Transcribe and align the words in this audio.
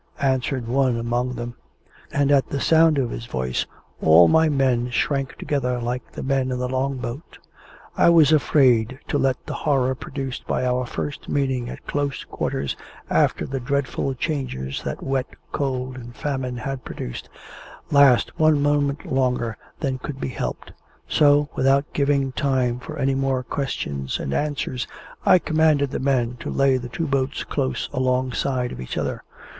answered 0.21 0.67
one 0.67 0.97
among 0.97 1.33
them. 1.35 1.53
And 2.11 2.31
at 2.31 2.49
the 2.49 2.59
sound 2.59 2.97
of 2.97 3.11
his 3.11 3.27
voice, 3.27 3.67
all 4.01 4.27
my 4.27 4.49
men 4.49 4.89
shrank 4.89 5.35
together 5.37 5.77
like 5.79 6.11
the 6.13 6.23
men 6.23 6.49
in 6.49 6.57
the 6.57 6.67
Long 6.67 6.97
boat. 6.97 7.37
I 7.95 8.09
was 8.09 8.31
afraid 8.31 8.97
to 9.09 9.19
let 9.19 9.37
the 9.45 9.53
horror 9.53 9.93
produced 9.93 10.47
by 10.47 10.65
our 10.65 10.87
first 10.87 11.29
meeting 11.29 11.69
at 11.69 11.85
close 11.85 12.23
quarters 12.23 12.75
after 13.11 13.45
the 13.45 13.59
dreadful 13.59 14.15
changes 14.15 14.81
that 14.81 15.03
wet, 15.03 15.27
cold, 15.51 15.97
and 15.97 16.15
famine 16.15 16.57
had 16.57 16.83
produced, 16.83 17.29
last 17.91 18.31
one 18.39 18.59
moment 18.59 19.05
longer 19.05 19.55
than 19.81 19.99
could 19.99 20.19
be 20.19 20.29
helped; 20.29 20.73
so, 21.07 21.47
without 21.53 21.93
giving 21.93 22.31
time 22.31 22.79
for 22.79 22.97
any 22.97 23.13
more 23.13 23.43
questions 23.43 24.19
and 24.19 24.33
answers, 24.33 24.87
I 25.27 25.37
commanded 25.37 25.91
the 25.91 25.99
men 25.99 26.37
to 26.37 26.49
lay 26.49 26.77
the 26.77 26.89
two 26.89 27.05
boats 27.05 27.43
close 27.43 27.87
alongside 27.93 28.71
of 28.71 28.81
each 28.81 28.97
other. 28.97 29.23